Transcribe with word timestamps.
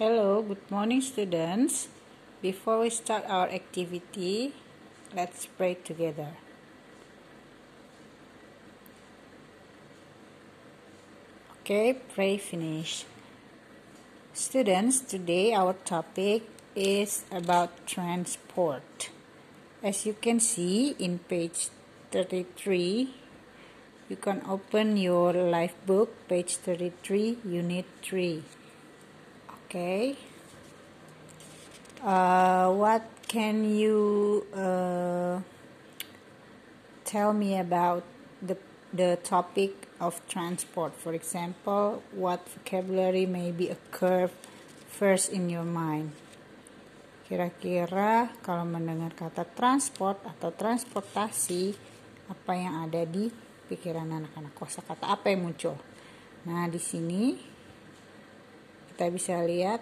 Hello, 0.00 0.40
good 0.40 0.64
morning, 0.70 1.02
students. 1.02 1.88
Before 2.40 2.80
we 2.80 2.88
start 2.88 3.22
our 3.28 3.50
activity, 3.52 4.54
let's 5.14 5.44
pray 5.44 5.74
together. 5.74 6.40
Okay, 11.60 12.00
pray 12.14 12.38
finish. 12.38 13.04
Students, 14.32 15.00
today 15.00 15.52
our 15.52 15.74
topic 15.84 16.48
is 16.74 17.28
about 17.30 17.86
transport. 17.86 19.10
As 19.82 20.06
you 20.06 20.14
can 20.14 20.40
see 20.40 20.96
in 20.98 21.18
page 21.28 21.68
33, 22.10 23.12
you 24.08 24.16
can 24.16 24.40
open 24.48 24.96
your 24.96 25.34
life 25.34 25.76
book, 25.84 26.08
page 26.26 26.56
33, 26.56 27.36
unit 27.44 27.84
3. 28.00 28.59
Okay. 29.70 30.18
Uh, 32.02 32.74
what 32.74 33.06
can 33.30 33.62
you 33.62 34.42
uh, 34.50 35.38
tell 37.06 37.30
me 37.30 37.54
about 37.54 38.02
the 38.42 38.58
the 38.90 39.14
topic 39.22 39.86
of 40.02 40.18
transport? 40.26 40.98
For 40.98 41.14
example, 41.14 42.02
what 42.10 42.42
vocabulary 42.50 43.30
maybe 43.30 43.70
occur 43.70 44.26
first 44.90 45.30
in 45.30 45.46
your 45.46 45.62
mind? 45.62 46.18
Kira-kira 47.30 48.26
kalau 48.42 48.66
mendengar 48.66 49.14
kata 49.14 49.46
transport 49.54 50.18
atau 50.26 50.50
transportasi, 50.50 51.78
apa 52.26 52.58
yang 52.58 52.90
ada 52.90 53.06
di 53.06 53.30
pikiran 53.70 54.18
anak-anak? 54.18 54.50
Kosakata 54.50 55.14
apa 55.14 55.30
yang 55.30 55.46
muncul? 55.46 55.78
Nah, 56.50 56.66
di 56.66 56.82
sini 56.82 57.49
kita 59.00 59.16
bisa 59.16 59.40
lihat 59.48 59.80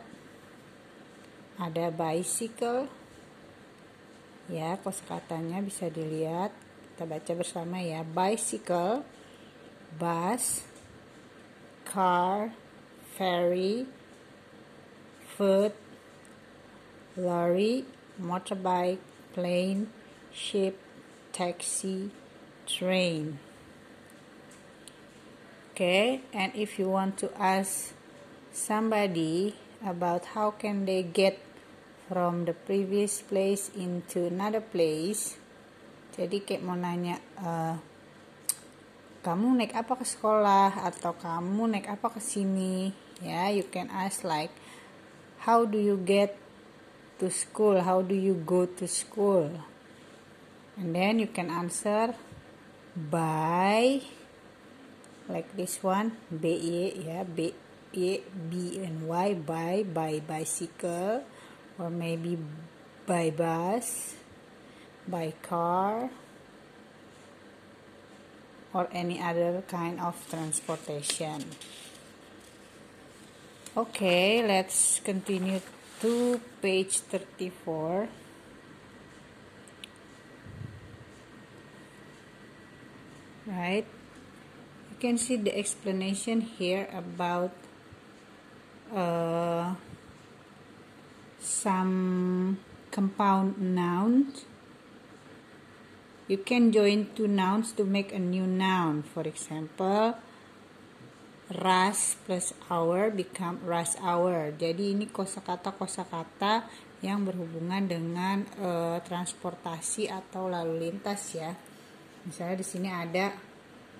ada 1.59 1.91
bicycle. 1.91 2.87
Ya 4.47 4.79
kosakatanya 4.79 5.59
bisa 5.59 5.91
dilihat. 5.91 6.55
Kita 6.95 7.03
baca 7.03 7.33
bersama 7.34 7.83
ya. 7.83 8.07
Bicycle 8.07 9.03
bus 9.98 10.62
car 11.83 12.55
ferry 13.19 13.91
foot 15.35 15.75
lorry 17.19 17.91
motorbike 18.23 19.03
plane 19.35 19.91
ship 20.31 20.79
taxi 21.35 22.14
train. 22.70 23.42
Okay 25.75 26.23
and 26.31 26.55
if 26.55 26.79
you 26.79 26.87
want 26.87 27.19
to 27.19 27.35
ask 27.35 27.98
somebody 28.59 29.55
about 29.87 30.34
how 30.34 30.51
can 30.51 30.83
they 30.83 31.06
get 31.06 31.39
from 32.11 32.45
the 32.51 32.56
previous 32.56 33.23
place 33.23 33.70
into 33.78 34.27
another 34.27 34.59
place. 34.59 35.39
Jadi 36.19 36.42
kayak 36.42 36.67
mau 36.67 36.75
nanya 36.75 37.23
uh, 37.39 37.79
kamu 39.23 39.62
naik 39.62 39.79
apa 39.79 39.95
ke 39.95 40.03
sekolah 40.03 40.83
atau 40.83 41.14
kamu 41.14 41.79
naik 41.79 41.86
apa 41.86 42.11
ke 42.11 42.19
sini? 42.19 42.91
Ya 43.23 43.47
yeah, 43.47 43.62
you 43.62 43.67
can 43.70 43.86
ask 43.95 44.27
like 44.27 44.51
how 45.47 45.62
do 45.62 45.79
you 45.79 45.95
get 45.95 46.34
to 47.23 47.31
school? 47.31 47.79
How 47.79 48.03
do 48.03 48.19
you 48.19 48.34
go 48.34 48.67
to 48.67 48.84
school? 48.91 49.62
And 50.75 50.95
then 50.95 51.23
you 51.23 51.31
can 51.31 51.55
answer 51.55 52.19
by 52.98 54.03
like 55.29 55.55
this 55.55 55.79
one 55.84 56.19
b 56.33 56.56
e 56.56 56.81
ya 57.06 57.23
b 57.23 57.67
e 57.92 58.20
b 58.50 58.81
and 58.84 59.08
y 59.08 59.34
by 59.34 59.83
by 59.83 60.20
bicycle 60.20 61.25
or 61.78 61.91
maybe 61.91 62.36
by 63.06 63.30
bus, 63.30 64.14
by 65.06 65.33
car, 65.41 66.11
or 68.74 68.89
any 68.92 69.20
other 69.20 69.63
kind 69.67 69.98
of 70.01 70.14
transportation. 70.29 71.45
Okay, 73.77 74.45
let's 74.45 75.01
continue 75.01 75.61
to 76.01 76.40
page 76.61 76.98
34. 76.98 78.08
Right? 83.46 83.86
You 84.90 84.96
can 85.01 85.17
see 85.17 85.36
the 85.36 85.57
explanation 85.57 86.42
here 86.42 86.89
about 86.92 87.52
uh, 88.95 89.75
some 91.41 92.59
compound 92.91 93.61
nouns. 93.61 94.45
You 96.29 96.39
can 96.45 96.73
join 96.73 97.09
two 97.17 97.29
nouns 97.29 97.73
to 97.81 97.85
make 97.85 98.13
a 98.13 98.21
new 98.21 98.45
noun. 98.45 99.03
For 99.03 99.25
example, 99.25 100.15
ras 101.49 102.21
plus 102.29 102.53
hour 102.69 103.09
become 103.09 103.65
ras 103.65 103.97
hour. 104.05 104.53
Jadi 104.53 104.93
ini 104.93 105.09
kosakata 105.09 105.73
kosakata 105.73 106.69
yang 107.01 107.25
berhubungan 107.25 107.89
dengan 107.89 108.45
uh, 108.61 108.99
transportasi 109.01 110.13
atau 110.13 110.53
lalu 110.53 110.91
lintas 110.91 111.33
ya. 111.33 111.57
Misalnya 112.29 112.61
di 112.61 112.67
sini 112.67 112.89
ada 112.93 113.33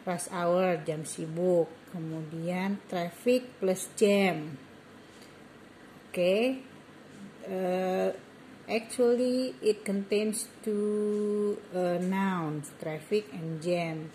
rush 0.05 0.29
hour 0.29 0.85
jam 0.85 1.05
sibuk, 1.09 1.69
kemudian 1.93 2.81
traffic 2.89 3.61
plus 3.61 3.89
jam. 3.97 4.68
Okay 6.09 6.65
uh, 7.49 8.11
actually 8.69 9.57
it 9.65 9.85
contains 9.85 10.49
two 10.65 11.57
uh, 11.73 11.99
nouns 12.01 12.73
traffic 12.81 13.29
and 13.33 13.61
jam. 13.63 14.11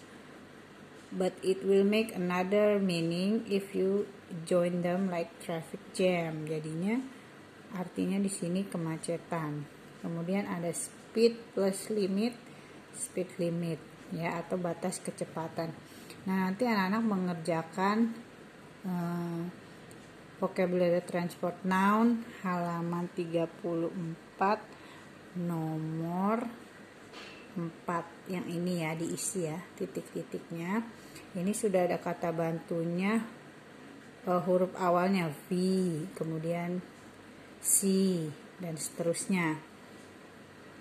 But 1.14 1.38
it 1.46 1.62
will 1.62 1.86
make 1.86 2.10
another 2.18 2.82
meaning 2.82 3.46
if 3.46 3.78
you 3.78 4.10
join 4.50 4.82
them 4.82 5.14
like 5.14 5.30
traffic 5.46 5.82
jam. 5.94 6.50
Jadinya 6.50 6.98
artinya 7.78 8.18
di 8.18 8.34
sini 8.34 8.66
kemacetan. 8.66 9.66
Kemudian 10.02 10.50
ada 10.50 10.74
speed 10.74 11.38
plus 11.54 11.94
limit 11.94 12.34
speed 12.94 13.30
limit 13.42 13.82
ya 14.14 14.42
atau 14.42 14.58
batas 14.58 15.02
kecepatan. 15.02 15.74
Nah 16.30 16.50
nanti 16.50 16.70
anak-anak 16.70 17.04
mengerjakan 17.04 17.98
uh, 18.86 19.42
vocabulary 20.44 21.00
transport 21.08 21.56
noun 21.64 22.20
halaman 22.44 23.08
34 23.16 25.40
nomor 25.40 26.44
4 27.56 28.28
yang 28.28 28.44
ini 28.52 28.84
ya 28.84 28.92
diisi 28.92 29.48
ya 29.48 29.56
titik-titiknya. 29.80 30.84
Ini 31.40 31.48
sudah 31.56 31.88
ada 31.88 31.96
kata 31.96 32.36
bantunya 32.36 33.24
uh, 34.28 34.42
huruf 34.44 34.76
awalnya 34.76 35.32
V 35.48 35.56
kemudian 36.12 36.84
C 37.64 37.88
dan 38.60 38.76
seterusnya. 38.76 39.56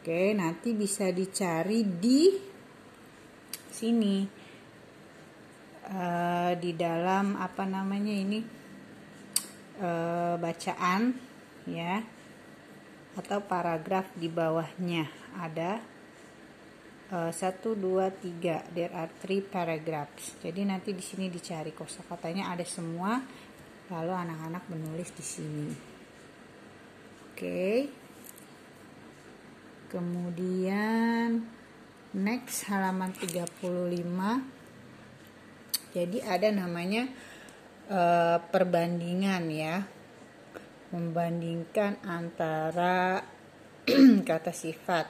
Oke 0.03 0.35
nanti 0.35 0.75
bisa 0.75 1.15
dicari 1.15 1.87
di 1.87 2.35
sini 3.71 4.27
uh, 5.87 6.51
di 6.59 6.75
dalam 6.75 7.39
apa 7.39 7.63
namanya 7.63 8.11
ini 8.11 8.62
e, 9.77 9.91
bacaan 10.37 11.15
ya 11.69 12.03
atau 13.13 13.39
paragraf 13.45 14.09
di 14.17 14.29
bawahnya. 14.29 15.09
Ada 15.37 15.81
e, 17.13 17.17
satu 17.33 17.77
dua 17.77 18.13
tiga. 18.13 18.65
There 18.73 18.93
are 18.93 19.13
three 19.21 19.45
paragraphs. 19.45 20.41
Jadi 20.41 20.65
nanti 20.65 20.93
di 20.97 21.05
sini 21.05 21.29
dicari 21.33 21.73
kosakatanya. 21.73 22.53
Ada 22.53 22.65
semua 22.69 23.21
lalu 23.93 24.13
anak-anak 24.13 24.65
menulis 24.73 25.11
di 25.13 25.25
sini. 25.25 25.69
Oke. 27.33 27.89
Kemudian 29.93 31.45
next 32.17 32.69
halaman 32.69 33.13
35 33.13 34.63
jadi 35.93 36.25
ada 36.25 36.49
namanya 36.49 37.09
uh, 37.93 38.41
perbandingan 38.49 39.45
ya 39.53 39.85
membandingkan 40.93 42.01
antara 42.05 43.25
kata 44.29 44.53
sifat 44.53 45.09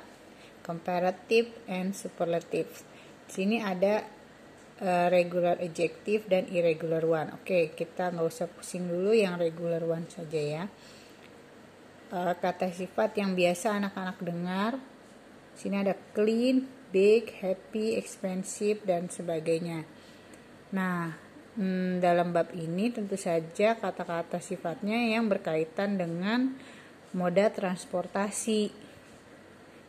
comparative 0.62 1.50
and 1.66 1.94
superlative. 1.94 2.70
Sini 3.26 3.58
ada 3.58 4.06
uh, 4.78 5.06
regular 5.10 5.58
adjective 5.58 6.30
dan 6.30 6.46
irregular 6.50 7.02
one. 7.02 7.34
Oke, 7.42 7.74
kita 7.74 8.14
nggak 8.14 8.26
usah 8.26 8.46
pusing 8.46 8.86
dulu 8.86 9.10
yang 9.10 9.36
regular 9.36 9.82
one 9.82 10.06
saja 10.06 10.40
ya. 10.40 10.64
Uh, 12.14 12.34
kata 12.38 12.70
sifat 12.70 13.18
yang 13.18 13.34
biasa 13.34 13.82
anak-anak 13.82 14.18
dengar. 14.22 14.72
Sini 15.58 15.82
ada 15.82 15.98
clean, 16.14 16.70
big, 16.94 17.42
happy, 17.42 17.98
expensive 17.98 18.86
dan 18.86 19.10
sebagainya. 19.10 19.84
Nah, 20.72 21.31
hmm, 21.56 22.00
dalam 22.00 22.32
bab 22.32 22.52
ini 22.56 22.92
tentu 22.92 23.16
saja 23.16 23.76
kata-kata 23.76 24.40
sifatnya 24.40 24.96
yang 25.16 25.28
berkaitan 25.28 26.00
dengan 26.00 26.56
moda 27.12 27.52
transportasi. 27.52 28.72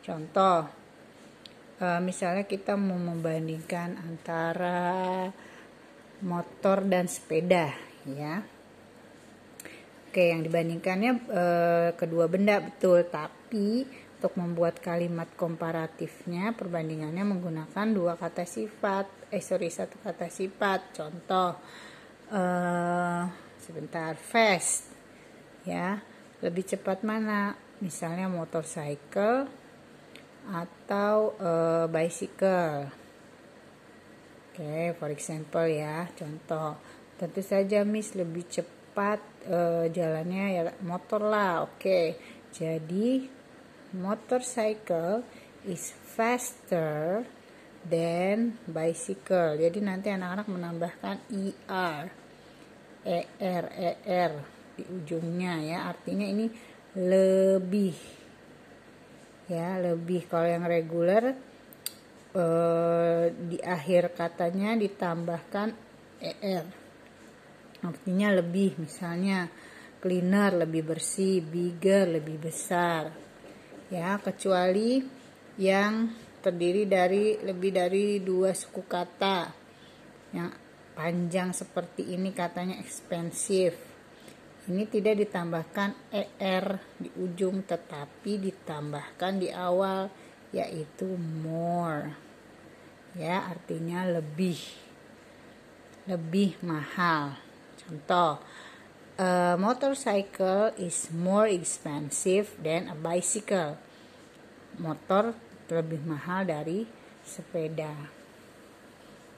Contoh, 0.04 0.68
e, 1.80 1.86
misalnya 2.04 2.44
kita 2.44 2.76
mau 2.76 3.00
membandingkan 3.00 3.96
antara 3.96 5.28
motor 6.20 6.84
dan 6.84 7.08
sepeda, 7.08 7.72
ya. 8.04 8.44
Oke, 10.08 10.30
yang 10.30 10.44
dibandingkannya 10.44 11.12
e, 11.26 11.44
kedua 11.96 12.28
benda 12.28 12.60
betul, 12.60 13.02
tapi 13.08 13.88
untuk 14.24 14.40
membuat 14.40 14.80
kalimat 14.80 15.28
komparatifnya 15.36 16.56
perbandingannya 16.56 17.28
menggunakan 17.28 17.92
dua 17.92 18.16
kata 18.16 18.48
sifat. 18.48 19.28
Eh 19.28 19.44
sorry 19.44 19.68
satu 19.68 20.00
kata 20.00 20.32
sifat. 20.32 20.96
Contoh 20.96 21.52
uh, 22.32 23.28
sebentar 23.60 24.16
fast 24.16 24.88
ya. 25.68 26.00
Lebih 26.40 26.72
cepat 26.72 27.04
mana? 27.04 27.52
Misalnya 27.84 28.32
motorcycle 28.32 29.44
atau 30.48 31.36
uh, 31.36 31.84
bicycle. 31.92 32.88
Oke 34.48 34.56
okay, 34.56 34.96
for 34.96 35.12
example 35.12 35.68
ya 35.68 36.08
contoh. 36.16 36.80
Tentu 37.20 37.44
saja 37.44 37.84
miss 37.84 38.16
lebih 38.16 38.48
cepat 38.48 39.20
uh, 39.52 39.84
jalannya 39.92 40.44
ya 40.48 40.62
motor 40.80 41.20
lah. 41.28 41.68
Oke 41.68 41.76
okay. 41.76 42.06
jadi 42.56 43.43
motorcycle 43.94 45.22
is 45.64 45.94
faster 45.94 47.22
than 47.86 48.58
bicycle. 48.66 49.56
Jadi 49.56 49.78
nanti 49.80 50.10
anak-anak 50.10 50.46
menambahkan 50.50 51.16
er, 51.30 52.04
er, 53.38 53.64
er 54.02 54.32
di 54.74 54.82
ujungnya 54.82 55.54
ya. 55.62 55.78
Artinya 55.88 56.26
ini 56.26 56.46
lebih. 56.98 57.96
Ya 59.48 59.78
lebih. 59.78 60.24
Kalau 60.26 60.48
yang 60.48 60.64
reguler 60.64 61.24
eh, 62.34 63.24
di 63.30 63.58
akhir 63.60 64.16
katanya 64.16 64.74
ditambahkan 64.74 65.68
er 66.24 66.66
artinya 67.84 68.28
lebih. 68.32 68.80
Misalnya 68.80 69.46
cleaner 70.00 70.64
lebih 70.64 70.82
bersih. 70.96 71.44
Bigger 71.44 72.08
lebih 72.08 72.40
besar 72.40 73.23
ya 73.92 74.20
kecuali 74.20 75.00
yang 75.60 76.08
terdiri 76.40 76.84
dari 76.84 77.40
lebih 77.40 77.72
dari 77.72 78.20
dua 78.20 78.52
suku 78.52 78.84
kata. 78.84 79.50
Yang 80.34 80.50
panjang 80.94 81.50
seperti 81.50 82.14
ini 82.14 82.30
katanya 82.30 82.78
expensive 82.78 83.94
ini 84.64 84.88
tidak 84.88 85.20
ditambahkan 85.20 85.92
er 86.40 86.80
di 86.96 87.12
ujung 87.20 87.68
tetapi 87.68 88.40
ditambahkan 88.48 89.32
di 89.36 89.52
awal 89.52 90.08
yaitu 90.56 91.04
more. 91.44 92.16
Ya 93.12 93.44
artinya 93.44 94.08
lebih. 94.08 94.56
Lebih 96.08 96.56
mahal. 96.64 97.36
Contoh 97.76 98.40
a 99.14 99.54
motorcycle 99.54 100.74
is 100.74 101.10
more 101.14 101.46
expensive 101.46 102.50
than 102.58 102.90
a 102.90 102.96
bicycle. 102.98 103.78
Motor 104.82 105.38
lebih 105.70 106.02
mahal 106.02 106.42
dari 106.50 106.82
sepeda. 107.22 107.94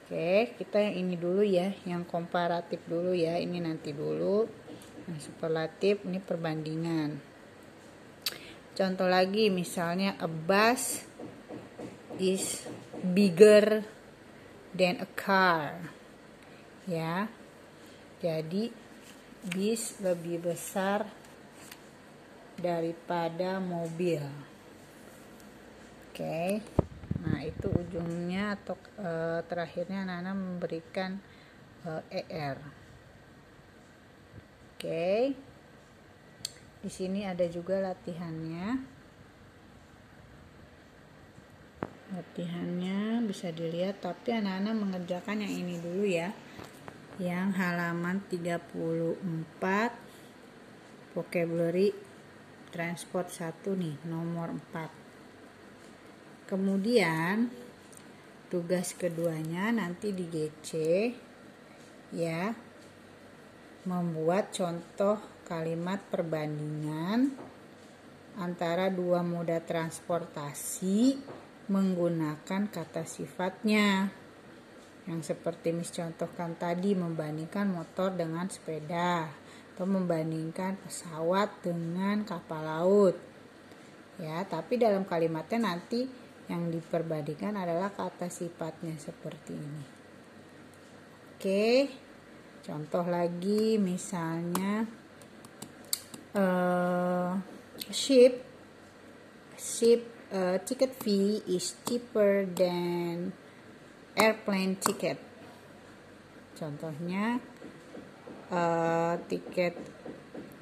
Oke, 0.07 0.55
kita 0.57 0.79
yang 0.81 0.95
ini 1.03 1.15
dulu 1.19 1.43
ya, 1.43 1.75
yang 1.83 2.07
komparatif 2.07 2.79
dulu 2.87 3.13
ya. 3.13 3.37
Ini 3.37 3.59
nanti 3.59 3.93
dulu. 3.93 4.47
Yang 5.07 5.31
superlatif 5.31 6.03
ini 6.07 6.19
perbandingan. 6.19 7.19
Contoh 8.77 9.09
lagi 9.09 9.49
misalnya 9.49 10.17
a 10.21 10.29
bus 10.29 11.05
is 12.17 12.65
bigger 13.01 13.85
than 14.73 15.01
a 15.01 15.09
car. 15.13 15.91
Ya. 16.89 17.29
Jadi 18.17 18.86
bis 19.51 19.95
lebih 20.03 20.43
besar 20.43 21.07
daripada 22.59 23.61
mobil. 23.61 24.19
Oke. 26.11 26.17
Okay. 26.17 26.51
Nah, 27.21 27.43
itu 27.43 27.67
ujungnya 27.69 28.57
atau 28.57 28.77
e, 28.97 29.41
terakhirnya 29.45 30.05
Nana 30.05 30.33
memberikan 30.33 31.21
e, 31.85 31.91
ER. 32.11 32.57
Oke. 34.73 34.81
Okay. 34.81 35.21
Di 36.77 36.89
sini 36.93 37.25
ada 37.25 37.45
juga 37.49 37.81
latihannya. 37.81 38.97
Latihannya 42.07 43.27
bisa 43.27 43.51
dilihat 43.51 43.99
tapi 43.99 44.31
anak-anak 44.31 44.75
mengerjakan 44.79 45.43
yang 45.43 45.53
ini 45.53 45.75
dulu 45.83 46.07
ya 46.07 46.31
yang 47.17 47.49
halaman 47.57 48.21
34 48.29 49.17
vocabulary 51.17 51.89
transport 52.69 53.33
1 53.33 53.73
nih 53.73 53.97
nomor 54.05 54.53
4 54.73 56.45
kemudian 56.45 57.49
tugas 58.53 58.93
keduanya 58.93 59.73
nanti 59.73 60.13
di 60.13 60.29
GC 60.29 60.71
ya 62.13 62.53
membuat 63.89 64.53
contoh 64.53 65.17
kalimat 65.49 65.99
perbandingan 66.13 67.33
antara 68.37 68.93
dua 68.93 69.25
moda 69.25 69.57
transportasi 69.57 71.17
menggunakan 71.67 72.69
kata 72.69 73.03
sifatnya 73.03 74.13
yang 75.07 75.23
seperti 75.23 75.71
Miss 75.71 75.95
contohkan 75.95 76.59
tadi 76.59 76.91
membandingkan 76.91 77.71
motor 77.71 78.11
dengan 78.11 78.51
sepeda 78.51 79.31
atau 79.73 79.87
membandingkan 79.87 80.75
pesawat 80.83 81.63
dengan 81.63 82.27
kapal 82.27 82.61
laut. 82.61 83.15
Ya 84.19 84.43
tapi 84.43 84.75
dalam 84.75 85.07
kalimatnya 85.07 85.71
nanti 85.71 86.05
yang 86.51 86.67
diperbandingkan 86.67 87.55
adalah 87.55 87.95
kata 87.95 88.27
sifatnya 88.27 88.99
seperti 88.99 89.55
ini. 89.55 89.85
Oke 91.37 91.65
contoh 92.67 93.07
lagi 93.07 93.79
misalnya 93.79 94.83
uh, 96.35 97.31
ship 97.87 98.43
ship 99.55 100.03
uh, 100.35 100.59
ticket 100.67 100.91
fee 100.99 101.39
is 101.47 101.79
cheaper 101.87 102.43
than 102.43 103.31
airplane 104.17 104.81
ticket. 104.81 105.21
Contohnya 106.57 107.37
uh, 108.49 109.13
tiket 109.29 109.77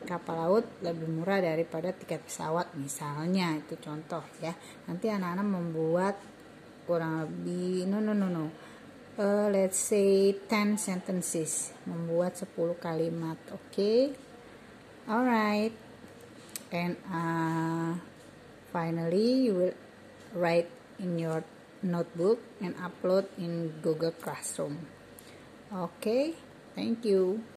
kapal 0.05 0.37
laut 0.37 0.65
lebih 0.85 1.09
murah 1.09 1.41
daripada 1.41 1.89
tiket 1.89 2.27
pesawat 2.27 2.75
misalnya 2.75 3.55
itu 3.55 3.79
contoh 3.79 4.21
ya. 4.43 4.51
Nanti 4.91 5.07
anak-anak 5.07 5.47
membuat 5.47 6.15
kurang 6.85 7.25
lebih 7.25 7.87
no 7.87 8.03
no 8.03 8.11
no 8.11 8.27
no. 8.27 8.45
Uh, 9.15 9.47
let's 9.47 9.79
say 9.79 10.35
10 10.35 10.75
sentences 10.75 11.71
membuat 11.87 12.35
10 12.35 12.51
kalimat 12.83 13.39
oke 13.47 13.71
okay? 13.71 14.11
alright 15.07 15.71
and 16.75 16.99
uh, 17.07 17.95
finally 18.75 19.47
you 19.47 19.55
will 19.55 19.75
write 20.35 20.67
in 20.99 21.15
your 21.15 21.47
notebook 21.85 22.41
and 22.59 22.73
upload 22.81 23.29
in 23.37 23.69
Google 23.85 24.11
Classroom. 24.11 24.89
Okay, 25.71 26.33
thank 26.73 27.05
you. 27.05 27.45